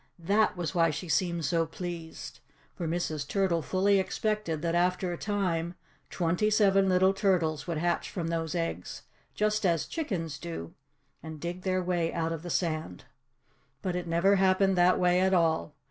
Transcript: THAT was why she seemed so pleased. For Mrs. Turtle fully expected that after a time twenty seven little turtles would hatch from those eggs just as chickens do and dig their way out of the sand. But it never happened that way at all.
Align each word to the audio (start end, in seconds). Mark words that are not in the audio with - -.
THAT 0.17 0.57
was 0.57 0.73
why 0.73 0.89
she 0.89 1.07
seemed 1.07 1.45
so 1.45 1.67
pleased. 1.67 2.39
For 2.73 2.87
Mrs. 2.87 3.27
Turtle 3.27 3.61
fully 3.61 3.99
expected 3.99 4.63
that 4.63 4.73
after 4.73 5.13
a 5.13 5.17
time 5.19 5.75
twenty 6.09 6.49
seven 6.49 6.89
little 6.89 7.13
turtles 7.13 7.67
would 7.67 7.77
hatch 7.77 8.09
from 8.09 8.29
those 8.29 8.55
eggs 8.55 9.03
just 9.35 9.63
as 9.63 9.85
chickens 9.85 10.39
do 10.39 10.73
and 11.21 11.39
dig 11.39 11.61
their 11.61 11.83
way 11.83 12.11
out 12.11 12.31
of 12.31 12.41
the 12.41 12.49
sand. 12.49 13.03
But 13.83 13.95
it 13.95 14.07
never 14.07 14.37
happened 14.37 14.75
that 14.75 14.99
way 14.99 15.19
at 15.19 15.35
all. 15.35 15.75